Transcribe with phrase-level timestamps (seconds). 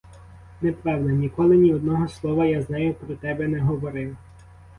[0.61, 4.17] Неправда, ніколи, ні одного слова я з нею про тебе не говорив.